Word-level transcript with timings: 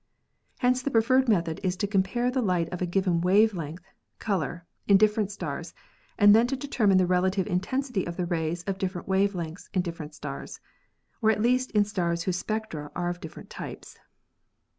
Hence 0.57 0.81
the 0.81 0.89
preferred 0.89 1.29
method 1.29 1.59
is 1.61 1.75
to 1.77 1.85
compare 1.85 2.31
the 2.31 2.41
light 2.41 2.67
of 2.73 2.81
a 2.81 2.87
given 2.87 3.21
wave 3.21 3.53
length 3.53 3.83
(color) 4.17 4.65
in 4.87 4.97
different 4.97 5.29
stars 5.31 5.75
and 6.17 6.35
then 6.35 6.47
to 6.47 6.55
determine 6.55 6.97
the 6.97 7.05
relative 7.05 7.45
intensity 7.45 8.05
of 8.07 8.17
the 8.17 8.25
rays 8.25 8.63
of 8.63 8.79
different 8.79 9.07
wave 9.07 9.35
lengths 9.35 9.69
in 9.75 9.83
different 9.83 10.15
stars, 10.15 10.59
or 11.21 11.29
at 11.29 11.39
least 11.43 11.69
in 11.73 11.85
stars 11.85 12.23
whose 12.23 12.37
spectra 12.37 12.91
are 12.95 13.09
of 13.09 13.19
different 13.21 13.51
types. 13.51 13.99